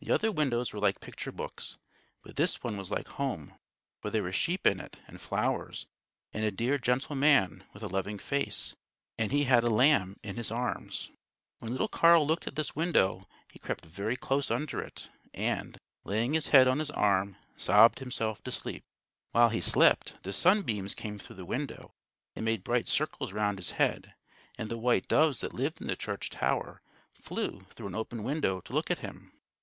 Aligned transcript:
The 0.00 0.14
other 0.14 0.32
windows 0.32 0.72
were 0.72 0.80
like 0.80 1.00
picture 1.00 1.30
books, 1.32 1.76
but 2.22 2.36
this 2.36 2.62
one 2.62 2.78
was 2.78 2.90
like 2.90 3.08
home; 3.08 3.58
for 4.00 4.08
there 4.08 4.22
were 4.22 4.32
sheep 4.32 4.66
in 4.66 4.80
it 4.80 4.96
and 5.06 5.20
flowers, 5.20 5.86
and 6.32 6.42
a 6.42 6.50
dear, 6.50 6.78
gentle 6.78 7.14
Man, 7.14 7.64
with 7.74 7.82
a 7.82 7.88
loving 7.88 8.18
face, 8.18 8.74
and 9.18 9.30
He 9.30 9.44
had 9.44 9.64
a 9.64 9.68
lamb 9.68 10.16
in 10.22 10.36
His 10.36 10.50
arms. 10.50 11.10
When 11.58 11.70
little 11.72 11.88
Carl 11.88 12.26
looked 12.26 12.46
at 12.46 12.54
this 12.54 12.74
window, 12.74 13.28
he 13.50 13.58
crept 13.58 13.84
very 13.84 14.16
close 14.16 14.50
under 14.50 14.80
it, 14.80 15.10
and, 15.34 15.78
laying 16.02 16.32
his 16.32 16.46
head 16.48 16.66
on 16.66 16.78
his 16.78 16.90
arm, 16.92 17.36
sobbed 17.54 17.98
himself 17.98 18.42
to 18.44 18.50
sleep. 18.50 18.84
[Illustration: 19.34 19.34
"Mother, 19.34 19.44
mother, 19.44 19.52
here 19.52 19.58
am 19.58 19.58
I!"] 19.58 19.58
While 19.58 19.58
he 19.58 19.60
slept, 20.00 20.22
the 20.22 20.32
sunbeams 20.32 20.94
came 20.94 21.18
through 21.18 21.36
the 21.36 21.44
window 21.44 21.92
and 22.34 22.46
made 22.46 22.64
bright 22.64 22.88
circles 22.88 23.34
round 23.34 23.58
his 23.58 23.72
head; 23.72 24.14
and 24.56 24.70
the 24.70 24.78
white 24.78 25.08
doves 25.08 25.40
that 25.40 25.52
lived 25.52 25.82
in 25.82 25.88
the 25.88 25.96
church 25.96 26.30
tower 26.30 26.80
flew 27.12 27.66
through 27.68 27.88
an 27.88 27.94
open 27.94 28.22
window 28.24 28.62
to 28.62 28.72
look 28.72 28.90
at 28.90 29.00
him. 29.00 29.32